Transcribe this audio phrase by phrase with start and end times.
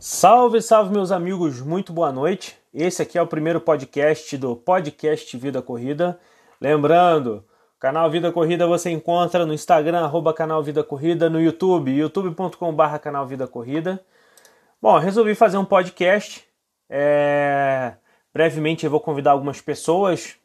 [0.00, 2.56] Salve, salve, meus amigos, muito boa noite.
[2.72, 6.20] Esse aqui é o primeiro podcast do Podcast Vida Corrida.
[6.60, 7.44] Lembrando,
[7.80, 13.26] canal Vida Corrida você encontra no Instagram, arroba canal Vida Corrida, no YouTube, youtube.com.br canal
[13.26, 14.00] Vida Corrida.
[14.80, 16.44] Bom, resolvi fazer um podcast.
[16.88, 17.94] É...
[18.32, 20.36] Brevemente eu vou convidar algumas pessoas,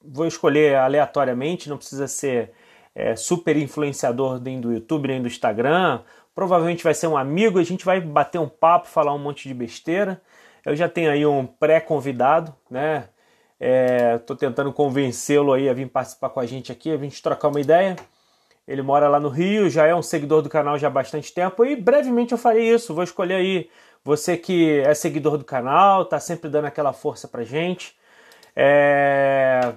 [0.00, 2.52] vou escolher aleatoriamente, não precisa ser
[2.94, 6.02] é, super influenciador nem do YouTube nem do Instagram.
[6.34, 9.54] Provavelmente vai ser um amigo, a gente vai bater um papo, falar um monte de
[9.54, 10.20] besteira.
[10.64, 13.08] Eu já tenho aí um pré-convidado, né?
[14.16, 17.48] Estou é, tentando convencê-lo aí a vir participar com a gente aqui, a gente trocar
[17.48, 17.96] uma ideia.
[18.66, 21.64] Ele mora lá no Rio, já é um seguidor do canal já há bastante tempo
[21.64, 22.94] e brevemente eu farei isso.
[22.94, 23.68] Vou escolher aí
[24.04, 27.96] você que é seguidor do canal, tá sempre dando aquela força pra gente.
[28.56, 29.74] É...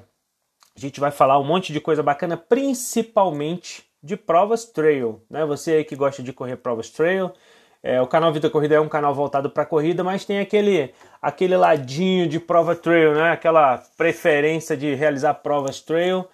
[0.76, 5.20] A gente vai falar um monte de coisa bacana, principalmente de provas trail.
[5.30, 5.44] Né?
[5.46, 7.34] Você aí que gosta de correr provas trail,
[7.82, 11.58] é, o canal Vida Corrida é um canal voltado para corrida, mas tem aquele, aquele
[11.58, 13.32] ladinho de prova trail, né?
[13.32, 16.28] aquela preferência de realizar provas trail.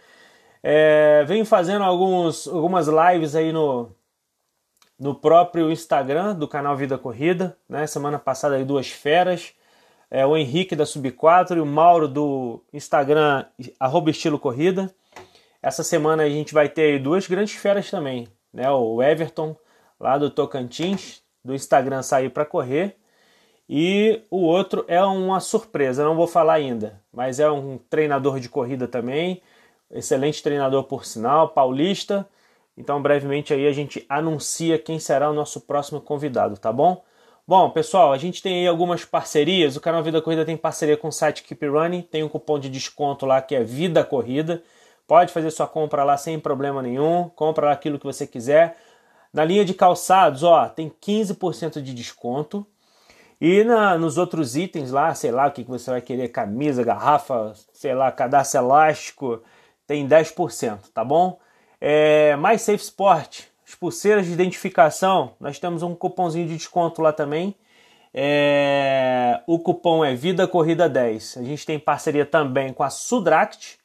[0.63, 3.89] É, venho fazendo alguns, algumas lives aí no,
[4.99, 7.57] no próprio Instagram do canal Vida Corrida.
[7.67, 7.87] Né?
[7.87, 9.53] Semana passada aí duas feras.
[10.09, 13.45] É, o Henrique da Sub 4 e o Mauro do Instagram
[13.79, 14.93] arroba estilo corrida.
[15.61, 18.27] Essa semana a gente vai ter duas grandes feras também.
[18.53, 18.69] Né?
[18.69, 19.55] O Everton
[19.99, 22.95] lá do Tocantins do Instagram sair para correr.
[23.69, 28.49] E o outro é uma surpresa, não vou falar ainda, mas é um treinador de
[28.49, 29.41] corrida também,
[29.89, 32.27] excelente treinador por sinal, paulista.
[32.75, 37.01] Então, brevemente aí a gente anuncia quem será o nosso próximo convidado, tá bom?
[37.47, 39.75] Bom, pessoal, a gente tem aí algumas parcerias.
[39.77, 42.69] O canal Vida Corrida tem parceria com o site Keep Running, tem um cupom de
[42.69, 44.61] desconto lá que é Vida Corrida.
[45.11, 48.77] Pode fazer sua compra lá sem problema nenhum, compra lá aquilo que você quiser.
[49.33, 52.65] Na linha de calçados, ó, tem 15% de desconto.
[53.41, 56.81] E na, nos outros itens lá, sei lá o que, que você vai querer, camisa,
[56.81, 59.43] garrafa, sei lá, cadastro elástico,
[59.85, 61.37] tem 10%, tá bom?
[61.81, 67.11] É, mais Safe Sport, as pulseiras de identificação, nós temos um cupomzinho de desconto lá
[67.11, 67.53] também.
[68.13, 71.35] É, o cupom é Vida Corrida 10.
[71.35, 73.80] A gente tem parceria também com a Sudract,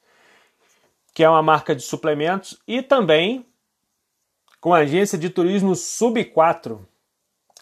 [1.17, 3.43] que é uma marca de suplementos, e também
[4.61, 6.87] com a agência de turismo Sub 4.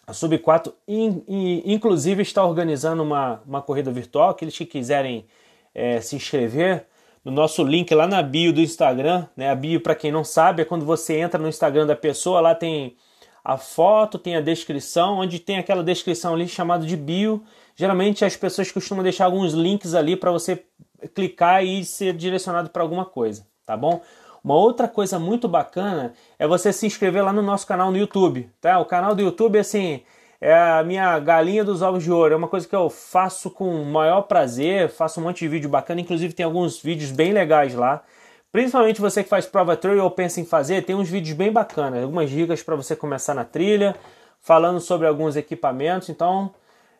[0.05, 4.31] A Sub 4, in, in, inclusive, está organizando uma, uma corrida virtual.
[4.31, 5.25] Aqueles que quiserem
[5.73, 6.85] é, se inscrever,
[7.23, 9.49] no nosso link lá na bio do Instagram, né?
[9.49, 12.53] A bio, para quem não sabe, é quando você entra no Instagram da pessoa, lá
[12.53, 12.97] tem
[13.41, 17.41] a foto, tem a descrição, onde tem aquela descrição ali chamada de bio.
[17.73, 20.65] Geralmente as pessoas costumam deixar alguns links ali para você
[21.13, 24.01] clicar e ser direcionado para alguma coisa, tá bom?
[24.43, 28.49] Uma outra coisa muito bacana é você se inscrever lá no nosso canal no YouTube,
[28.61, 28.77] tá?
[28.79, 30.03] O canal do YouTube, assim,
[30.39, 32.33] é a minha galinha dos ovos de ouro.
[32.33, 35.67] É uma coisa que eu faço com o maior prazer, faço um monte de vídeo
[35.67, 38.03] bacana, inclusive tem alguns vídeos bem legais lá.
[38.51, 42.03] Principalmente você que faz prova trail ou pensa em fazer, tem uns vídeos bem bacanas,
[42.03, 43.95] algumas dicas para você começar na trilha,
[44.39, 46.07] falando sobre alguns equipamentos.
[46.07, 46.53] Então,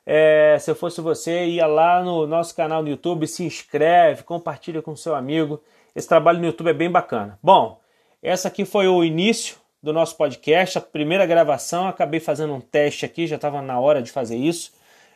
[0.05, 4.81] é, se eu fosse você, ia lá no nosso canal no YouTube, se inscreve, compartilha
[4.81, 5.61] com seu amigo.
[5.95, 7.39] Esse trabalho no YouTube é bem bacana.
[7.41, 7.79] Bom,
[8.21, 11.87] essa aqui foi o início do nosso podcast, a primeira gravação.
[11.87, 14.73] Acabei fazendo um teste aqui, já estava na hora de fazer isso.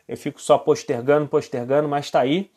[0.08, 2.50] Eu fico só postergando, postergando, mas está aí.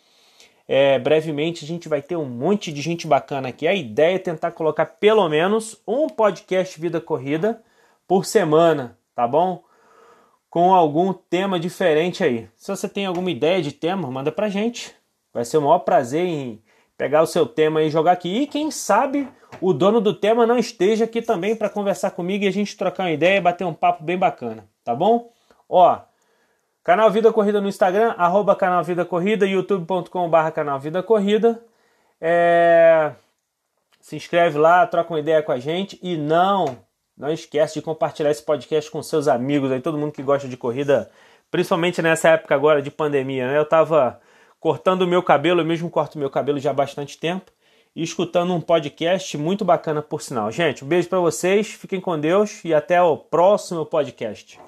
[0.67, 3.67] É, brevemente a gente vai ter um monte de gente bacana aqui.
[3.67, 7.61] A ideia é tentar colocar pelo menos um podcast Vida Corrida
[8.07, 9.63] por semana, tá bom?
[10.53, 12.47] Com algum tema diferente aí.
[12.55, 14.95] Se você tem alguma ideia de tema, manda pra gente.
[15.33, 16.61] Vai ser o maior prazer em
[16.95, 18.43] pegar o seu tema e jogar aqui.
[18.43, 19.27] E quem sabe
[19.59, 23.05] o dono do tema não esteja aqui também para conversar comigo e a gente trocar
[23.05, 25.33] uma ideia e bater um papo bem bacana, tá bom?
[25.67, 25.99] Ó,
[26.83, 31.65] canal Vida Corrida no Instagram, arroba canal Vida Corrida, youtube.com.br canal Vida Corrida.
[32.21, 33.11] É...
[33.99, 36.77] Se inscreve lá, troca uma ideia com a gente e não,
[37.17, 40.57] não esquece de compartilhar esse podcast com seus amigos aí, todo mundo que gosta de
[40.57, 41.09] corrida,
[41.51, 43.57] principalmente nessa época agora de pandemia, né?
[43.57, 44.19] Eu tava
[44.59, 47.51] cortando o meu cabelo, eu mesmo corto meu cabelo já há bastante tempo,
[47.95, 50.51] e escutando um podcast muito bacana por sinal.
[50.51, 54.59] Gente, um beijo para vocês, fiquem com Deus e até o próximo podcast.